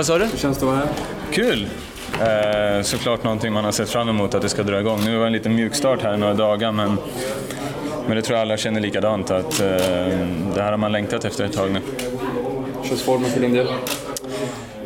[0.00, 0.24] Vad sa du?
[0.24, 0.88] Hur känns det att vara här?
[1.32, 1.68] Kul!
[2.20, 5.00] Eh, såklart någonting man har sett fram emot att det ska dra igång.
[5.04, 6.98] Nu var det en liten mjukstart här i några dagar men,
[8.06, 9.66] men det tror jag alla känner likadant att eh,
[10.54, 11.80] det här har man längtat efter ett tag nu.
[12.82, 13.66] Hur känns formen för din del?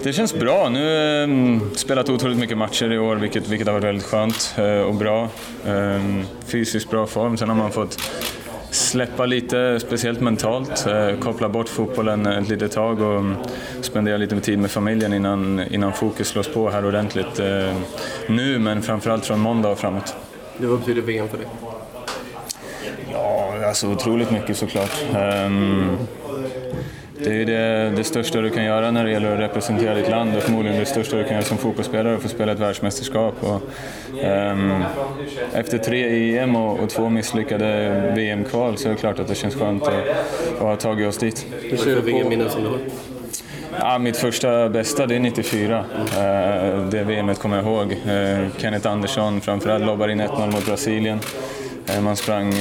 [0.02, 0.68] Det känns bra.
[0.68, 4.54] Nu har eh, spelat otroligt mycket matcher i år vilket, vilket har varit väldigt skönt
[4.58, 5.28] eh, och bra.
[5.66, 7.36] Eh, fysiskt bra form.
[7.36, 7.98] Sen har man fått
[8.74, 10.86] släppa lite, speciellt mentalt.
[10.86, 13.36] Eh, koppla bort fotbollen ett litet tag och mm,
[13.80, 17.38] spendera lite tid med familjen innan, innan fokus slås på här ordentligt.
[17.38, 17.76] Eh,
[18.28, 20.14] nu, men framförallt från måndag och framåt.
[20.56, 21.46] Det vad betyder VM för dig?
[23.12, 25.04] Ja, alltså otroligt mycket såklart.
[25.46, 25.96] Um,
[27.24, 30.36] det är det, det, största du kan göra när det gäller att representera ditt land
[30.36, 33.34] och förmodligen det största du kan göra som fotbollsspelare, att få spela ett världsmästerskap.
[33.40, 33.62] Och,
[34.24, 34.84] um,
[35.54, 39.54] efter tre EM och, och två misslyckade VM-kval så är det klart att det känns
[39.54, 40.08] skönt att,
[40.54, 41.46] att ha tagit oss dit.
[41.62, 42.78] Hur ser du på VM-minnen som du har?
[43.78, 45.78] Ja, mitt första bästa det är 94.
[45.78, 47.92] Uh, det VMet kommer jag ihåg.
[47.92, 51.20] Uh, Kenneth Andersson framförallt lobbar in 1-0 mot Brasilien.
[51.90, 52.54] Uh, man sprang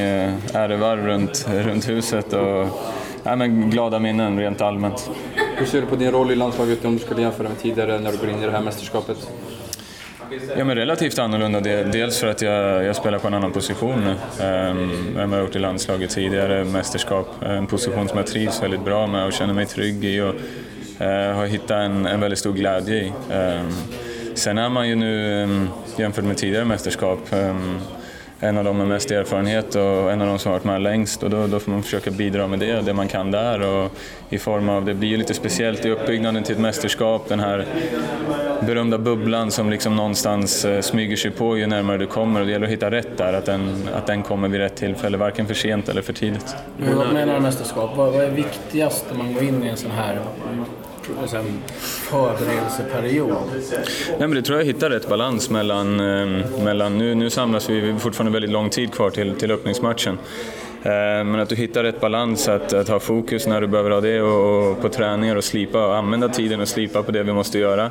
[0.53, 2.67] ärevarv runt, runt huset och
[3.23, 5.09] ja, men glada minnen rent allmänt.
[5.57, 8.11] Hur ser du på din roll i landslaget om du skulle jämföra med tidigare när
[8.11, 9.17] du går in i det här mästerskapet?
[10.57, 11.59] Ja, men relativt annorlunda.
[11.83, 15.45] Dels för att jag, jag spelar på en annan position nu um, än vad jag
[15.45, 17.27] gjort i landslaget tidigare, mästerskap.
[17.41, 20.35] En position som jag trivs väldigt bra med och känner mig trygg i och
[21.01, 23.07] uh, har hittat en, en väldigt stor glädje i.
[23.33, 23.73] Um,
[24.35, 27.19] sen är man ju nu, um, jämfört med tidigare mästerskap,
[28.43, 31.23] en av dem med mest erfarenhet och en av de som har varit med längst
[31.23, 33.91] och då, då får man försöka bidra med det, det man kan där och
[34.29, 37.65] i form av, det blir ju lite speciellt i uppbyggnaden till ett mästerskap, den här
[38.61, 42.51] berömda bubblan som liksom någonstans eh, smyger sig på ju närmare du kommer och det
[42.51, 45.53] gäller att hitta rätt där, att den, att den kommer vid rätt tillfälle, varken för
[45.53, 46.55] sent eller för tidigt.
[46.77, 47.97] Men vad menar du mästerskap?
[47.97, 50.19] Vad, vad är viktigast när man går in i en sån här
[51.81, 53.35] förberedelseperiod?
[54.09, 57.79] Nej, men det tror jag hittar rätt balans mellan, eh, mellan nu, nu samlas vi,
[57.79, 60.17] vi har fortfarande väldigt lång tid kvar till, till öppningsmatchen.
[60.83, 60.91] Eh,
[61.23, 64.21] men att du hittar rätt balans, att, att ha fokus när du behöver ha det
[64.21, 67.59] och, och på träningar och slipa och använda tiden och slipa på det vi måste
[67.59, 67.89] göra.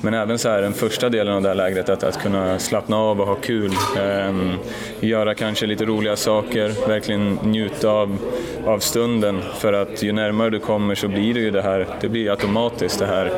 [0.00, 2.96] Men även så här, den första delen av det här lägret, att, att kunna slappna
[2.96, 3.72] av och ha kul.
[4.28, 4.52] Um,
[5.00, 8.18] göra kanske lite roliga saker, verkligen njuta av,
[8.66, 9.40] av stunden.
[9.58, 12.98] För att ju närmare du kommer så blir det ju det här, det blir automatiskt
[12.98, 13.32] det här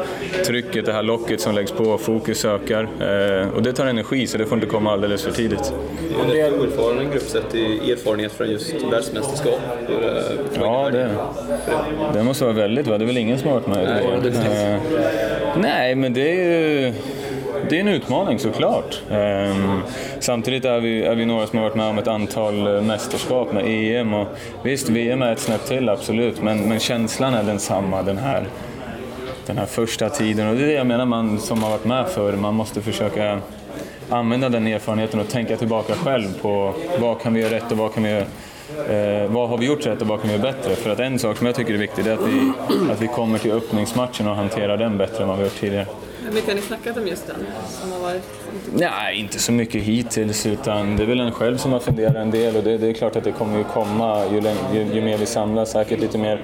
[0.46, 2.82] trycket, det här locket som läggs på, fokus ökar.
[2.82, 5.72] Uh, och det tar energi så det får inte komma alldeles för tidigt.
[6.30, 9.60] Det är en oerfaren grupp sett i erfarenhet från just världsmästerskap.
[10.54, 11.10] Ja, det,
[12.14, 12.98] det måste vara väldigt, va?
[12.98, 13.84] det är väl ingen som har varit med?
[13.84, 16.92] Nej, uh, nej men det är ju
[17.68, 19.00] det är en utmaning såklart.
[19.10, 19.82] Um,
[20.20, 23.52] samtidigt är vi, är vi några som har varit med om ett antal eh, mästerskap
[23.52, 24.14] med EM.
[24.14, 24.26] Och
[24.62, 28.46] visst, VM är ett snäpp till, absolut, men, men känslan är densamma den här,
[29.46, 30.48] den här första tiden.
[30.48, 33.40] Och det är det jag menar, man som har varit med förr, man måste försöka
[34.10, 37.94] använda den erfarenheten och tänka tillbaka själv på vad kan vi göra rätt och vad
[37.94, 38.24] kan vi göra
[38.88, 40.76] Eh, vad har vi gjort rätt och vad kan vi göra bättre?
[40.76, 42.52] För att en sak som jag tycker är viktig är att vi,
[42.92, 45.86] att vi kommer till öppningsmatchen och hanterar den bättre än vad vi gjort tidigare.
[46.24, 47.36] Hur mycket har ni snackat om just den?
[47.68, 48.22] Som har varit...
[48.74, 52.30] Nej, inte så mycket hittills utan det är väl en själv som har funderat en
[52.30, 54.40] del och det, det är klart att det kommer ju komma ju,
[54.74, 56.42] ju, ju, mer vi samlas, säkert lite mer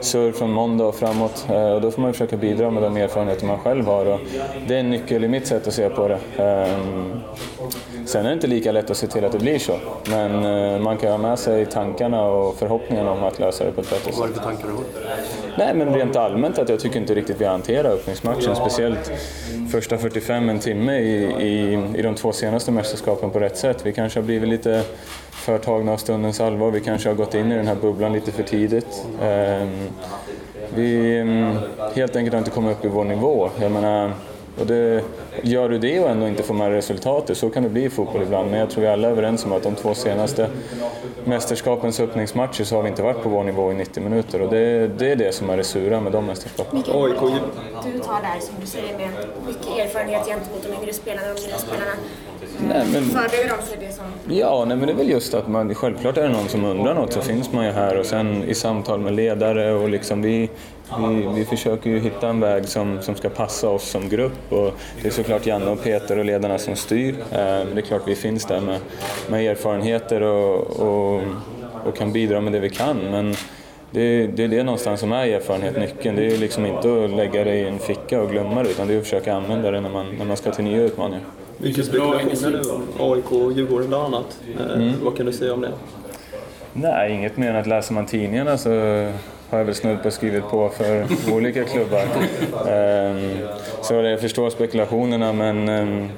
[0.00, 2.96] surr från måndag och framåt eh, och då får man ju försöka bidra med de
[2.96, 4.20] erfarenheter man själv har och
[4.66, 6.18] det är en nyckel i mitt sätt att se på det.
[6.42, 7.20] Um,
[8.06, 9.78] sen är det inte lika lätt att se till att det blir så
[10.10, 13.80] men uh, man kan ha med sig tankarna och förhoppningarna om att lösa det på
[13.80, 14.18] ett bättre sätt.
[14.18, 14.84] Vad är det för tankar du har?
[15.58, 19.12] Nej, men rent allmänt att jag tycker inte riktigt vi hanterar öppningsmatchen, speciellt
[19.72, 23.86] första 45, en timme i, i, i de två senaste mästerskapen på rätt sätt.
[23.86, 24.82] Vi kanske har blivit lite
[25.30, 28.32] för tagna av stundens allvar, vi kanske har gått in i den här bubblan lite
[28.32, 29.06] för tidigt.
[29.22, 29.88] Um,
[30.74, 31.58] vi um,
[31.94, 33.50] helt enkelt har inte kommit upp i vår nivå.
[33.60, 34.12] Jag menar,
[34.58, 35.04] och det,
[35.42, 38.22] gör du det och ändå inte får med resultatet, så kan det bli i fotboll
[38.22, 38.50] ibland.
[38.50, 40.50] Men jag tror vi alla är överens om att de två senaste
[41.24, 44.42] mästerskapens öppningsmatcher så har vi inte varit på vår nivå i 90 minuter.
[44.42, 46.78] Och det, det är det som är det sura med de mästerskapen.
[46.78, 47.10] Mikael,
[47.92, 49.08] du tar där som du säger med
[49.46, 51.92] mycket erfarenhet gentemot de yngre spelarna och de nya spelarna.
[52.68, 54.04] Nej, men, Förbereder de för det som...
[54.28, 56.94] Ja, nej, men det är väl just att man, självklart är det någon som undrar
[56.94, 60.50] något så finns man ju här och sen i samtal med ledare och liksom vi,
[60.98, 64.74] vi, vi försöker ju hitta en väg som, som ska passa oss som grupp och
[65.02, 67.14] det är såklart Janne och Peter och ledarna som styr.
[67.30, 68.80] Men det är klart vi finns där med,
[69.28, 71.22] med erfarenheter och, och,
[71.86, 72.96] och kan bidra med det vi kan.
[72.96, 73.34] Men
[73.90, 76.16] det, det är det någonstans som är erfarenhet, nyckeln.
[76.16, 78.94] Det är liksom inte att lägga det i en ficka och glömma det utan det
[78.94, 81.24] är att försöka använda det när man, när man ska till nya utmaningar.
[81.58, 84.40] Mycket spekulationer nu om AIK och Djurgården bland annat.
[84.74, 84.92] Mm.
[85.02, 85.72] Vad kan du säga om det?
[86.72, 88.70] Nej, inget mer än att läser man tidningarna så
[89.50, 92.04] har jag väl snudd på skrivit på för olika klubbar.
[92.68, 93.38] Ehm,
[93.82, 96.08] så jag förstår spekulationerna men ehm,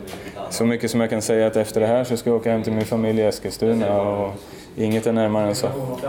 [0.51, 2.63] så mycket som jag kan säga att efter det här så ska jag åka hem
[2.63, 4.33] till min familj i Eskilstuna och
[4.77, 5.67] inget är närmare än så.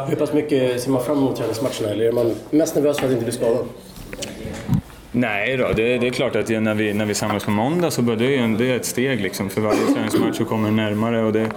[0.07, 3.11] Hur pass mycket ser man fram emot träningsmatcherna eller är man mest nervös för att
[3.11, 3.65] inte bli skadad?
[5.17, 8.01] Nej då, det, det, är klart att när vi, när vi samlas på måndag så
[8.01, 9.49] det, är det är ett steg liksom.
[9.49, 11.49] För varje träningsmatch så kommer närmare och det,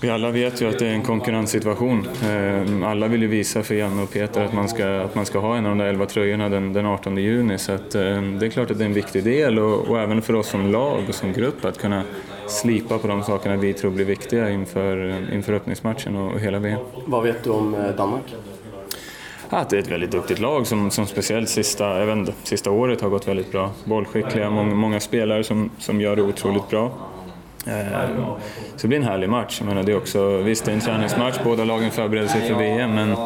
[0.00, 2.08] vi alla vet ju att det är en konkurrenssituation.
[2.24, 5.38] Eh, alla vill ju visa för Janne och Peter att man ska, att man ska
[5.38, 7.58] ha en av de där elva tröjorna den, den 18 juni.
[7.58, 10.22] Så att, eh, det är klart att det är en viktig del och, och, även
[10.22, 12.02] för oss som lag och som grupp att kunna
[12.48, 16.80] slipa på de sakerna vi tror blir viktiga inför, inför öppningsmatchen och, och hela VM.
[17.06, 18.34] Vad vet du om eh, Danmark?
[19.50, 23.00] Att det är ett väldigt duktigt lag som, som speciellt sista, jag inte, sista året
[23.00, 23.70] har gått väldigt bra.
[23.84, 26.92] Bollskickliga, många, många spelare som, som gör det otroligt bra.
[27.66, 28.08] Eh,
[28.76, 29.56] så det blir en härlig match.
[29.60, 32.54] Jag menar, det är också, visst, det är en träningsmatch, båda lagen förbereder sig för
[32.54, 33.16] VM, men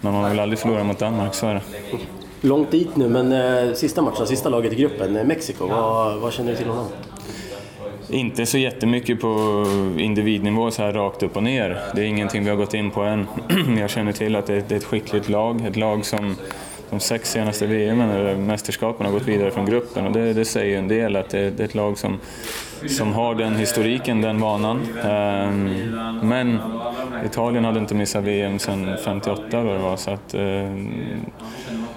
[0.00, 1.62] man har väl aldrig förlorat mot Danmark, så är det.
[2.40, 6.50] Långt dit nu, men eh, sista matchen, sista laget i gruppen, Mexiko, vad, vad känner
[6.50, 6.86] du till om dem?
[8.12, 9.64] Inte så jättemycket på
[9.98, 11.78] individnivå så här rakt upp och ner.
[11.94, 13.26] Det är ingenting vi har gått in på än.
[13.78, 16.36] Jag känner till att det är ett skickligt lag, ett lag som
[16.90, 20.70] de sex senaste VM eller mästerskapen har gått vidare från gruppen och det, det säger
[20.70, 22.18] ju en del att det, det, är ett lag som,
[22.88, 24.80] som har den historiken, den vanan.
[25.04, 25.70] Ehm,
[26.22, 26.58] men
[27.26, 30.90] Italien hade inte missat VM sedan 58 vad det var så att ehm,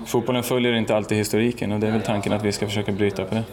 [0.05, 3.25] fotbollen följer inte alltid historiken och det är väl tanken att vi ska försöka bryta
[3.25, 3.43] på det.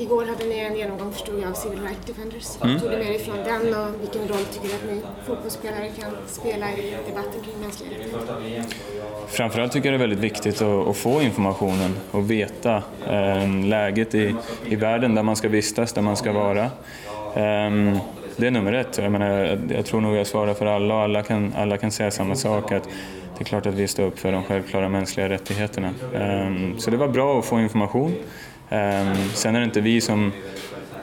[0.00, 2.62] Igår hade ni en genomgång förstod jag av Civil Rights Defenders.
[2.62, 2.80] Mm.
[2.80, 6.10] tog du med dig från den och vilken roll tycker du att ni fotbollsspelare kan
[6.26, 8.76] spela i debatten kring mänskliga rättigheter?
[9.28, 14.14] Framförallt tycker jag det är väldigt viktigt att, att få informationen och veta eh, läget
[14.14, 14.34] i,
[14.66, 16.64] i världen där man ska vistas, där man ska vara.
[16.64, 18.00] Eh,
[18.36, 18.98] det är nummer ett.
[18.98, 22.10] Jag, menar, jag tror nog jag svarar för alla och alla kan, alla kan säga
[22.10, 22.72] samma sak.
[22.72, 22.88] Att
[23.38, 25.88] det är klart att vi står upp för de självklara mänskliga rättigheterna.
[26.14, 28.14] Eh, så det var bra att få information.
[28.70, 30.32] Ehm, sen är det inte vi som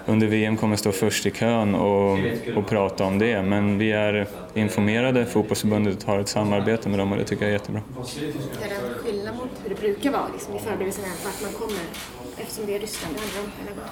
[0.06, 2.19] under VM kommer stå först i kön och,
[2.56, 5.25] och prata om det, men vi är informerade.
[5.25, 7.81] Fotbollsförbundet har ett samarbete med dem och det tycker jag är jättebra.
[8.62, 11.81] Är det en skillnad mot hur det brukar vara liksom, i förberedelserna vart man kommer?
[12.38, 13.84] Eftersom det är Ryssland det handlar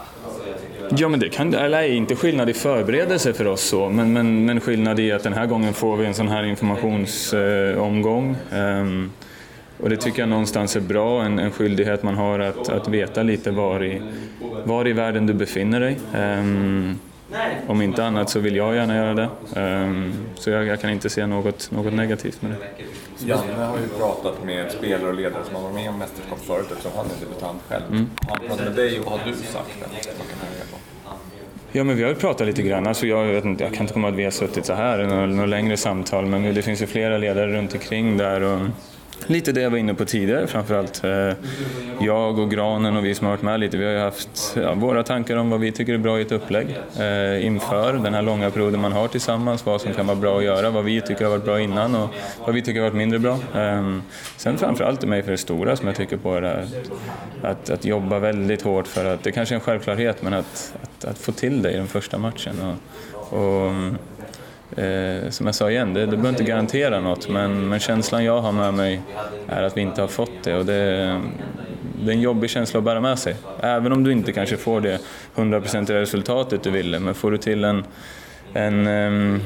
[0.90, 0.98] om.
[0.98, 4.62] Ja, men det kan, eller inte skillnad i förberedelse för oss så, men, men, men
[4.62, 8.36] skillnad i att den här gången får vi en sån här informationsomgång.
[8.54, 9.12] Um,
[9.80, 13.24] och det tycker jag någonstans är bra, en, en skyldighet man har att, att veta
[13.24, 14.02] lite var i,
[14.64, 15.98] var i världen du befinner dig.
[16.16, 17.00] Um,
[17.68, 19.30] om inte annat så vill jag gärna göra det.
[19.62, 22.58] Um, så jag, jag, kan inte se något, något negativt med det.
[23.28, 26.68] Janne har ju pratat med spelare och ledare som har varit med om mästerskap förut
[26.72, 27.84] eftersom han är debutant själv.
[27.90, 28.10] Mm.
[28.22, 29.86] Har han pratat med dig och har du sagt det?
[31.72, 32.88] Ja, men vi har ju pratat lite grann.
[32.88, 35.02] Alltså jag, vet inte, jag kan inte komma ihåg att vi har suttit så här
[35.02, 38.42] i några längre samtal, men det finns ju flera ledare runt omkring där.
[38.42, 38.60] Och,
[39.28, 41.04] Lite det jag var inne på tidigare framförallt.
[41.04, 41.34] Eh,
[42.00, 44.74] jag och Granen och vi som har varit med lite, vi har ju haft ja,
[44.74, 46.68] våra tankar om vad vi tycker är bra i ett upplägg
[47.00, 50.44] eh, inför den här långa perioden man har tillsammans, vad som kan vara bra att
[50.44, 52.10] göra, vad vi tycker har varit bra innan och
[52.46, 53.40] vad vi tycker har varit mindre bra.
[53.56, 53.98] Eh,
[54.38, 56.68] sen framförallt i mig för det stora som jag tycker på är det
[57.42, 61.06] att, att jobba väldigt hårt för att, det kanske är en självklarhet, men att, att,
[61.06, 62.56] att få till det i den första matchen.
[62.62, 63.98] Och, och mm,
[64.76, 68.42] Eh, som jag sa igen, det, det behöver inte garantera något men, men känslan jag
[68.42, 69.02] har med mig
[69.48, 70.74] är att vi inte har fått det och det,
[72.04, 73.36] det är en jobbig känsla att bära med sig.
[73.60, 75.00] Även om du inte kanske får det
[75.34, 77.84] hundraprocentiga resultatet du ville, men får du till en,
[78.54, 79.42] en eh,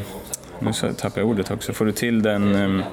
[0.59, 2.85] nu tappar jag ordet också, får du till den eh,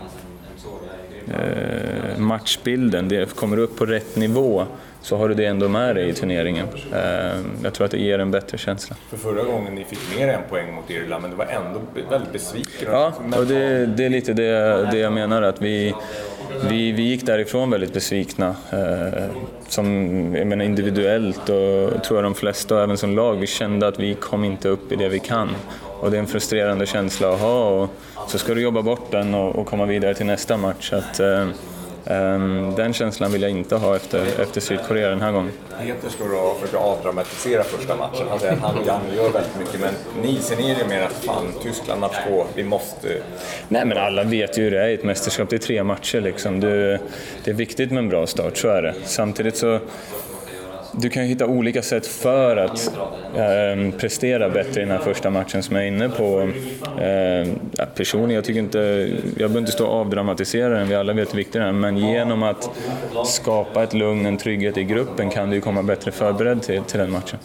[2.17, 4.67] matchbilden, det kommer upp på rätt nivå
[5.07, 6.67] så har du det ändå med dig i turneringen.
[6.93, 8.97] Eh, jag tror att det ger en bättre känsla.
[9.11, 11.81] För förra gången ni fick mer än poäng mot Irland, men det var ändå
[12.11, 12.89] väldigt besviken.
[12.93, 15.95] Ja, och det, det, är lite det, det jag menar, att vi,
[16.69, 18.57] vi, vi gick därifrån väldigt besvikna.
[18.73, 19.25] Eh,
[19.69, 19.87] som,
[20.37, 23.99] jag menar, individuellt och tror jag de flesta, och även som lag, vi kände att
[23.99, 25.49] vi kom inte upp i det vi kan.
[26.01, 27.91] Och det är en frustrerande känsla att ha och
[28.29, 30.93] så ska du jobba bort den och, och komma vidare till nästa match.
[30.93, 31.47] Att, eh,
[32.07, 35.53] Ehm, den känslan vill jag inte ha efter, efter Sydkorea den här gången.
[35.81, 38.27] Peter står och försöker avdramatisera första matchen.
[38.31, 41.25] Han säger att han Janne gör väldigt mycket, men ni ser ni det mer att
[41.25, 43.23] fan, Tyskland match två, vi måste...
[43.69, 46.21] Nej men alla vet ju hur det är i ett mästerskap, det är tre matcher
[46.21, 46.61] liksom.
[46.61, 47.01] Det,
[47.45, 48.95] det är viktigt med en bra start, så är det.
[49.05, 49.81] Samtidigt så
[50.97, 52.91] du kan hitta olika sätt för att
[53.37, 56.51] eh, prestera bättre i den här första matchen som jag är inne på.
[57.01, 58.79] Eh, personligen, jag tycker inte,
[59.25, 61.97] jag behöver inte stå och avdramatisera den, vi alla vet hur viktig den är, men
[61.97, 62.71] genom att
[63.27, 67.13] skapa ett lugn, en trygghet i gruppen kan du komma bättre förberedd till, till den
[67.13, 67.39] matchen.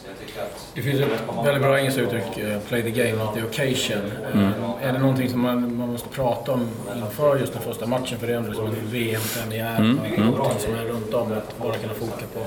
[0.76, 1.10] Det finns ett
[1.46, 4.02] väldigt bra engelskt uttryck, eh, play the game, not the occasion.
[4.34, 4.52] Mm.
[4.84, 8.20] Är det någonting som man, man måste prata om inför just den första matchen?
[8.20, 10.00] För det är ändå som en VM-premiär, mm.
[10.16, 10.28] mm.
[10.28, 12.40] någonting som är runt om, att bara kunna foka på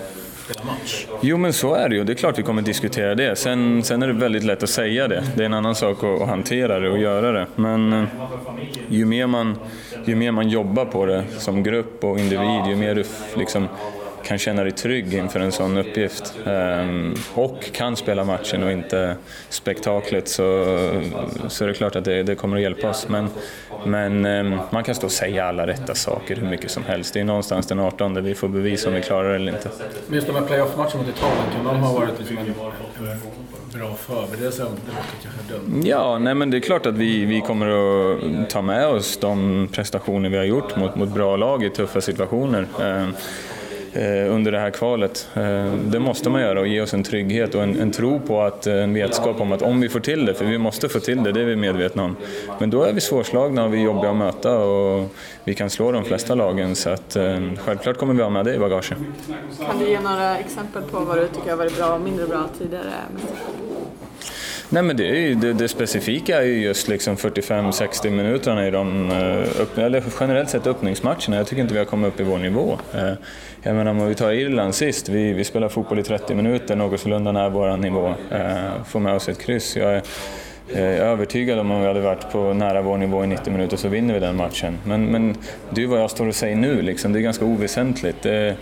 [0.67, 1.07] match.
[1.21, 3.37] Jo men så är det ju, det är klart vi kommer diskutera det.
[3.37, 5.25] Sen, sen är det väldigt lätt att säga det.
[5.37, 7.47] Det är en annan sak att, att hantera det och göra det.
[7.55, 8.05] Men eh,
[8.89, 9.57] ju mer, man,
[10.05, 13.05] ju mer man jobbar på det som grupp och individ, ju mer du
[13.37, 13.69] liksom
[14.25, 19.17] kan känna dig trygg inför en sån uppgift um, och kan spela matchen och inte
[19.49, 20.45] spektaklet så,
[21.49, 23.09] så är det klart att det, det kommer att hjälpa oss.
[23.09, 23.29] Men,
[23.85, 27.15] men um, man kan stå och säga alla rätta saker hur mycket som helst.
[27.15, 29.71] Det är någonstans den 18 där vi får bevisa om vi klarar det eller inte.
[30.07, 32.55] Men just de här playoff-matcherna mot Italien, kan de ha varit liksom en
[33.81, 34.63] bra förberedelse?
[34.63, 35.83] Det låter kanske dumt.
[35.87, 39.69] Ja, nej men det är klart att vi, vi kommer att ta med oss de
[39.73, 42.67] prestationer vi har gjort mot, mot bra lag i tuffa situationer.
[43.97, 45.29] Eh, under det här kvalet.
[45.35, 48.43] Eh, det måste man göra och ge oss en trygghet och en, en, tro på
[48.43, 51.01] att, eh, en vetskap om att om vi får till det, för vi måste få
[51.01, 52.17] till det, det är vi medvetna om.
[52.59, 55.93] Men då är vi svårslagna och vi är jobbiga att möta och vi kan slå
[55.93, 57.17] de flesta lagen så att
[57.59, 58.99] självklart kommer vi ha med det i bagaget.
[59.67, 62.45] Kan du ge några exempel på vad du tycker har varit bra och mindre bra
[62.59, 62.93] tidigare?
[64.75, 68.71] Nej men det, är ju, det, det specifika är ju just liksom 45-60 minuterna i
[68.71, 71.37] de, eh, eller generellt sett öppningsmatcherna.
[71.37, 72.79] Jag tycker inte vi har kommit upp i vår nivå.
[72.95, 73.13] Eh,
[73.63, 77.01] jag menar om vi tar Irland sist, vi, vi spelar fotboll i 30 minuter, något
[77.01, 79.77] sålunda nära vår nivå, eh, får med oss ett kryss.
[79.77, 80.03] Jag är,
[80.73, 83.53] jag är övertygad om att om vi hade varit på nära vår nivå i 90
[83.53, 84.79] minuter så vinner vi den matchen.
[84.85, 85.37] Men, men
[85.71, 87.13] det är vad jag står och säger nu, liksom.
[87.13, 88.23] det är ganska oväsentligt.
[88.23, 88.57] Det,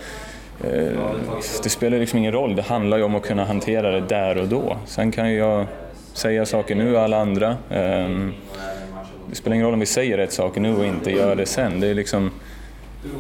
[1.63, 4.49] det spelar liksom ingen roll, det handlar ju om att kunna hantera det där och
[4.49, 4.77] då.
[4.87, 5.67] Sen kan jag
[6.13, 7.49] säga saker nu, alla andra.
[7.71, 8.09] Eh,
[9.31, 11.81] det spelar ingen roll om vi säger rätt saker nu och inte gör det sen.
[11.81, 12.31] Det är liksom,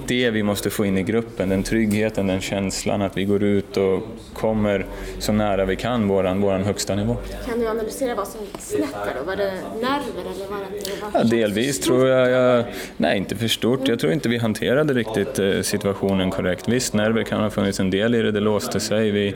[0.06, 3.76] det vi måste få in i gruppen, den tryggheten, den känslan att vi går ut
[3.76, 4.02] och
[4.34, 4.86] kommer
[5.18, 7.16] så nära vi kan våran, våran högsta nivå.
[7.46, 9.24] Kan du analysera vad som gick snett då?
[9.24, 11.02] Var det nerver eller var det...
[11.02, 12.64] Var ja, delvis tror jag, jag,
[12.96, 16.68] nej inte för stort, jag tror inte vi hanterade riktigt eh, situationen korrekt.
[16.68, 19.10] Visst, nerver kan ha funnits en del i det, det låste sig.
[19.10, 19.34] Vi,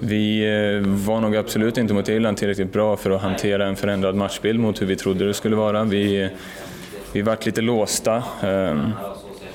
[0.00, 4.14] vi eh, var nog absolut inte mot Irland tillräckligt bra för att hantera en förändrad
[4.14, 5.84] matchbild mot hur vi trodde det skulle vara.
[5.84, 6.30] Vi,
[7.12, 8.22] vi vart lite låsta.
[8.42, 8.92] Ehm,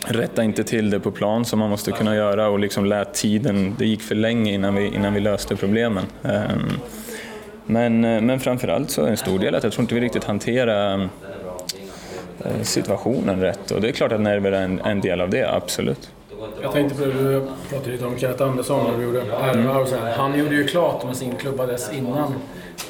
[0.06, 3.76] rätta inte till det på plan som man måste kunna göra och liksom lät tiden,
[3.78, 6.06] det gick för länge innan vi, innan vi löste problemen.
[6.24, 6.70] Ehm,
[7.66, 10.24] men, eh, men framförallt så är en stor del att jag tror inte vi riktigt
[10.24, 11.10] hanterar
[12.46, 15.54] eh, situationen rätt och det är klart att nerver är en, en del av det,
[15.54, 16.10] absolut.
[16.62, 19.88] Jag tänkte på det, du pratade lite om Kenneth Andersson när du gjorde RV och
[19.88, 20.12] så här.
[20.12, 22.34] Han gjorde ju klart med sin klubba dess innan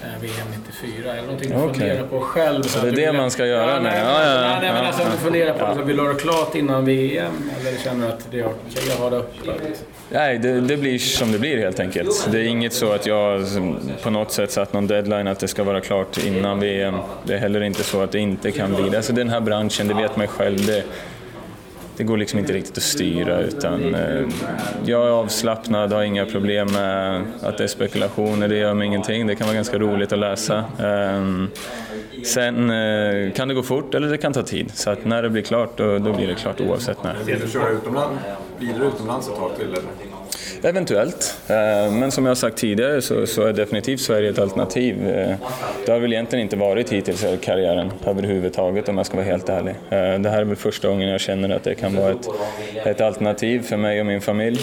[0.02, 1.74] Eh, VM 94 eller någonting du okay.
[1.74, 2.64] funderar på själv.
[2.64, 3.16] Så det är det vill...
[3.16, 3.72] man ska göra?
[3.72, 6.10] Ja, nej, ja, ja, nej, nej, men alltså du funderar på, alltså, vill du ha
[6.10, 9.18] det klart innan VM eller känner du att det är okej okay, att ha det
[9.18, 9.86] öppet?
[10.10, 12.28] Nej, det, det, blir som det blir helt enkelt.
[12.32, 13.46] Det är inget så att jag
[14.04, 16.96] på något sätt satt någon deadline att det ska vara klart innan VM.
[17.24, 18.98] Det är heller inte så att det inte kan bli det.
[18.98, 20.84] Alltså den här branschen, det vet man själv, det,
[21.98, 24.24] det går liksom inte riktigt att styra utan eh,
[24.86, 29.28] jag är avslappnad, har inga problem med att det är spekulationer, det gör mig ingenting.
[29.28, 30.58] Det kan vara ganska roligt att läsa.
[30.58, 31.46] Eh,
[32.24, 35.30] sen eh, kan det gå fort eller det kan ta tid, så att när det
[35.30, 37.16] blir klart då, då blir det klart oavsett när.
[37.26, 38.22] Vill du köra utomlands,
[38.60, 39.66] blir du utomlands ett tag till?
[39.66, 40.11] Eller?
[40.64, 45.08] Eventuellt, eh, men som jag sagt tidigare så, så, är definitivt Sverige ett alternativ.
[45.08, 45.36] Eh,
[45.86, 49.50] det har väl egentligen inte varit hittills i karriären överhuvudtaget om jag ska vara helt
[49.50, 49.76] ärlig.
[49.90, 52.28] Eh, det här är väl första gången jag känner att det kan vara ett,
[52.86, 54.60] ett alternativ för mig och min familj.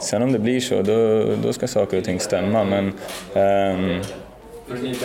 [0.00, 2.64] Sen om det blir så, då, då ska saker och ting stämma.
[2.64, 2.92] Men,
[3.34, 4.00] ehm,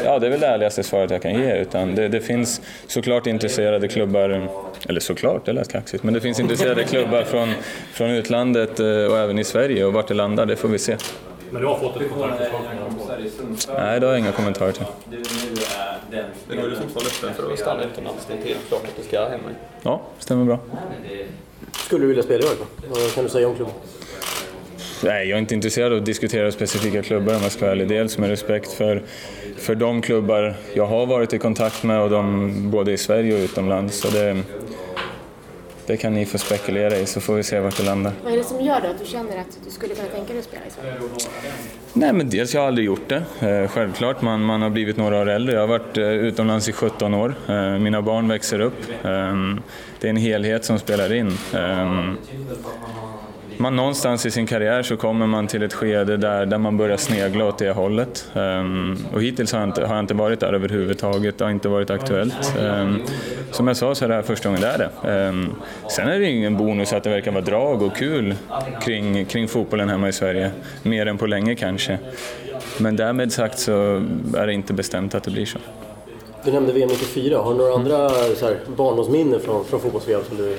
[0.06, 1.58] Ja, det är väl det ärligaste svaret jag kan ge.
[1.58, 4.50] Utan det, det finns såklart intresserade klubbar,
[4.86, 7.54] eller såklart, det lät kaxigt, men det finns intresserade klubbar från,
[7.94, 10.98] från utlandet eh, och även i Sverige och vart det landar, det får vi se.
[11.52, 12.62] Men du har fått ett kontaktförslag
[13.78, 14.86] Nej, det har jag inga kommentarer till.
[16.48, 18.28] Men då är du fortfarande öppen för att stanna utomlands?
[18.28, 19.40] Det är helt klart att du ska hem?
[19.82, 20.60] Ja, stämmer bra.
[21.72, 22.60] Skulle du vilja spela i AIK?
[22.90, 23.74] Vad kan du säga om klubben?
[25.04, 27.88] Nej, jag är inte intresserad av att diskutera specifika klubbar om jag ska vara ärlig.
[27.88, 29.02] Dels med respekt för,
[29.58, 33.40] för de klubbar jag har varit i kontakt med, och de, både i Sverige och
[33.40, 33.98] utomlands.
[33.98, 34.42] Så det,
[35.86, 38.14] det kan ni få spekulera i så får vi se vart det landar.
[38.24, 40.40] Vad är det som gör då att du känner att du skulle kunna tänka dig
[40.40, 40.94] att spela i Sverige?
[41.94, 43.24] Nej men dels jag har aldrig gjort det.
[43.40, 45.54] Eh, självklart, man, man har blivit några år äldre.
[45.54, 47.36] Jag har varit eh, utomlands i 17 år.
[47.48, 48.88] Eh, mina barn växer upp.
[50.00, 51.38] Det är en helhet som spelar in
[53.58, 56.98] man någonstans i sin karriär så kommer man till ett skede där, där man börjar
[56.98, 58.32] snegla åt det hållet.
[58.34, 61.70] Um, och hittills har jag, inte, har jag inte varit där överhuvudtaget, det har inte
[61.70, 62.54] varit aktuellt.
[62.60, 63.04] Um,
[63.52, 65.30] som jag sa så är det här första gången det är det.
[65.30, 65.56] Um,
[65.90, 68.36] sen är det ingen bonus att det verkar vara drag och kul
[68.82, 70.52] kring, kring fotbollen hemma i Sverige.
[70.84, 72.00] Mer än på länge kanske.
[72.78, 73.72] Men därmed sagt så
[74.38, 75.60] är det inte bestämt att det blir så.
[76.46, 77.38] Du nämnde VM 94.
[77.38, 80.58] Har du några andra så här, barndomsminnen från, från fotbolls-VM som du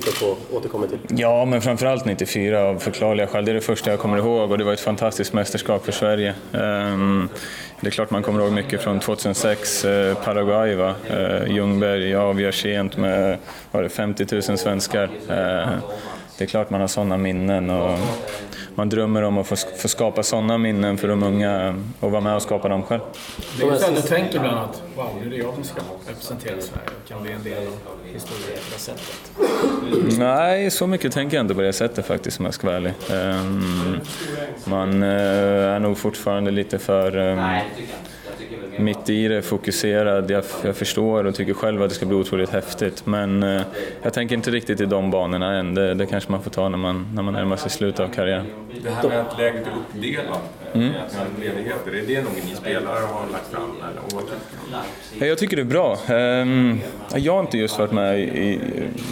[0.00, 1.18] tittat på och återkommit till?
[1.20, 3.44] Ja, men framförallt 94 av förklarliga skäl.
[3.44, 6.34] Det är det första jag kommer ihåg och det var ett fantastiskt mästerskap för Sverige.
[6.52, 7.28] Um,
[7.80, 10.94] det är klart man kommer ihåg mycket från 2006, eh, Paraguay, va?
[11.10, 13.38] Eh, Ljungberg avgör sent med
[13.70, 15.10] var det 50 000 svenskar.
[15.28, 15.68] Eh,
[16.36, 17.98] Eh, det är klart man har sådana minnen och
[18.74, 22.36] man drömmer om att få, få skapa sådana minnen för de unga och vara med
[22.36, 23.00] och skapa dem själv.
[23.58, 26.60] Det är så du tänker ibland att wow, nu är det jag som ska representera
[26.60, 29.32] Sverige och kan bli en del av historien på det sättet.
[30.18, 32.92] Nej, så mycket tänker jag inte på det sättet faktiskt om jag ska vara ärlig.
[33.10, 34.00] Um,
[34.64, 37.38] man uh, är nog fortfarande lite för um,
[38.78, 40.30] mitt i det, fokuserad.
[40.30, 43.62] Jag, jag, förstår och tycker själv att det ska bli otroligt häftigt men eh,
[44.02, 45.74] jag tänker inte riktigt i de banorna än.
[45.74, 48.46] Det, det kanske man får ta när man, när man närmar sig slutet av karriären.
[48.82, 50.40] Det här med att läget är uppdelat
[50.80, 50.92] mm.
[51.40, 53.70] ledigheter, är det något ni spelare har lagt fram?
[55.20, 55.28] Eller?
[55.28, 55.98] Jag tycker det är bra.
[56.08, 56.80] Um,
[57.14, 58.60] jag har inte just varit med i,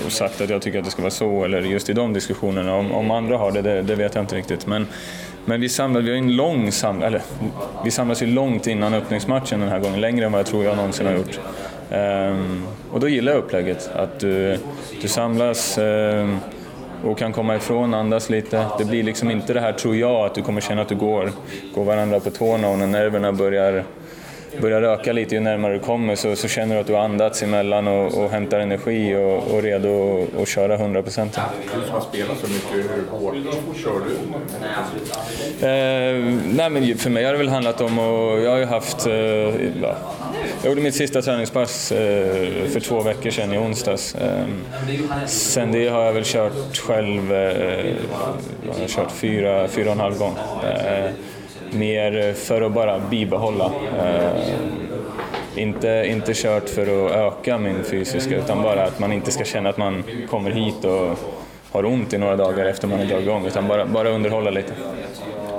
[0.06, 2.74] och sagt att jag tycker att det ska vara så eller just i de diskussionerna.
[2.74, 4.66] Om, om andra har det, det, det vet jag inte riktigt.
[4.66, 4.86] Men
[5.46, 7.22] men vi, samlade, vi har en lång sam, eller,
[7.84, 10.76] vi samlas ju långt innan öppningsmatchen den här gången, längre än vad jag tror jag
[10.76, 11.40] någonsin har gjort.
[11.90, 14.58] Um, och då gillar jag upplägget, att du,
[15.02, 16.38] du samlas um,
[17.04, 18.66] och kan komma ifrån, andas lite.
[18.78, 21.30] Det blir liksom inte det här, tror jag, att du kommer känna att du går,
[21.74, 23.84] går varandra på tårna och när nerverna börjar
[24.60, 27.42] börjar röka lite ju närmare du kommer så, så känner du att du har andats
[27.42, 31.38] emellan och, och hämtar energi och, och redo att köra 100 procent.
[31.74, 33.34] Du som har spelat så mycket, hur hårt
[33.76, 34.14] kör du?
[35.66, 39.06] Eh, nej men för mig har det väl handlat om att, jag har ju haft,
[39.06, 39.12] eh,
[40.64, 44.14] jag gjorde mitt sista träningspass eh, för två veckor sedan i onsdags.
[44.14, 44.46] Eh,
[45.26, 47.86] sen det har jag väl kört själv, eh,
[48.66, 50.36] jag har kört fyra, fyra och en halv gång.
[50.64, 51.10] Eh,
[51.72, 53.72] mer för att bara bibehålla.
[53.98, 59.44] Eh, inte, inte kört för att öka min fysiska utan bara att man inte ska
[59.44, 61.18] känna att man kommer hit och
[61.70, 64.72] har ont i några dagar efter man har dragit igång utan bara, bara underhålla lite.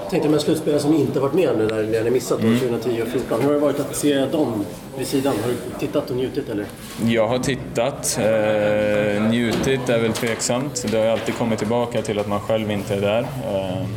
[0.09, 2.59] Tänkte med slutspelare som inte varit med nu när ni missat mm.
[2.59, 3.41] 2010 och 2014.
[3.41, 4.65] Hur har det varit att se dem
[4.97, 5.33] vid sidan?
[5.41, 6.65] Har du tittat och njutit eller?
[7.05, 8.19] Jag har tittat.
[8.19, 10.85] Eh, njutit är väl tveksamt.
[10.91, 13.21] Det har alltid kommit tillbaka till att man själv inte är där.
[13.21, 13.87] Eh,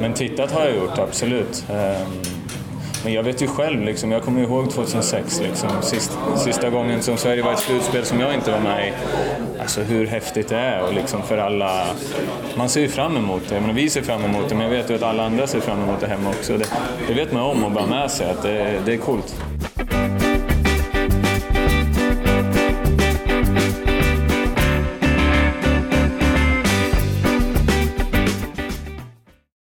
[0.00, 1.64] men tittat har jag gjort, absolut.
[1.70, 2.08] Eh,
[3.04, 6.12] men jag vet ju själv, liksom, jag kommer ihåg 2006, liksom, sist,
[6.44, 8.92] sista gången som Sverige var i ett slutspel som jag inte var med i.
[9.64, 11.86] Alltså hur häftigt det är och liksom för alla...
[12.56, 14.90] Man ser ju fram emot det, men vi ser fram emot det, men jag vet
[14.90, 16.58] ju att alla andra ser fram emot det hemma också.
[16.58, 16.68] Det,
[17.08, 19.34] det vet man om och bara med sig, att det, det är coolt.